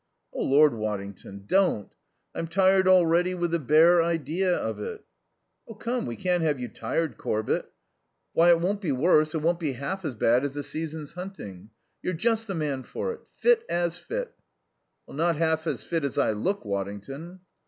[0.33, 1.93] "Oh, Lord, Waddington, don't.
[2.33, 5.05] I'm tired already with the bare idea of it."
[5.79, 7.71] "Come, we can't have you tired, Corbett.
[8.33, 11.69] Why, it won't be worse, it won't be half as bad as a season's hunting.
[12.01, 13.21] You're just the man for it.
[13.29, 14.33] Fit as fit."
[15.07, 17.41] "Not half as fit as I look, Waddington."